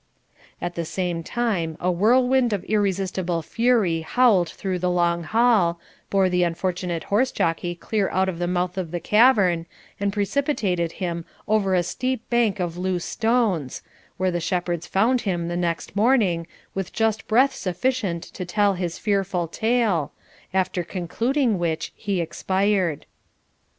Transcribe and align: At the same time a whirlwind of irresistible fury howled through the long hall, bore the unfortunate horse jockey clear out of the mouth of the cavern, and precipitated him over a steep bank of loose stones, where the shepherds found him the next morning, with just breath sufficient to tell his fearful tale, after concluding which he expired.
At 0.59 0.73
the 0.73 0.83
same 0.83 1.21
time 1.21 1.77
a 1.79 1.91
whirlwind 1.91 2.53
of 2.53 2.63
irresistible 2.63 3.43
fury 3.43 4.01
howled 4.01 4.49
through 4.49 4.79
the 4.79 4.89
long 4.89 5.21
hall, 5.21 5.79
bore 6.09 6.27
the 6.27 6.41
unfortunate 6.41 7.03
horse 7.13 7.31
jockey 7.31 7.75
clear 7.75 8.09
out 8.09 8.27
of 8.27 8.39
the 8.39 8.47
mouth 8.47 8.79
of 8.79 8.89
the 8.89 8.99
cavern, 8.99 9.67
and 9.99 10.11
precipitated 10.11 10.93
him 10.93 11.23
over 11.47 11.75
a 11.75 11.83
steep 11.83 12.27
bank 12.31 12.59
of 12.59 12.79
loose 12.79 13.05
stones, 13.05 13.83
where 14.17 14.31
the 14.31 14.39
shepherds 14.39 14.87
found 14.87 15.21
him 15.21 15.49
the 15.49 15.55
next 15.55 15.95
morning, 15.95 16.47
with 16.73 16.91
just 16.91 17.27
breath 17.27 17.53
sufficient 17.53 18.23
to 18.23 18.43
tell 18.43 18.73
his 18.73 18.97
fearful 18.97 19.47
tale, 19.47 20.13
after 20.51 20.83
concluding 20.83 21.59
which 21.59 21.93
he 21.95 22.19
expired. 22.21 23.05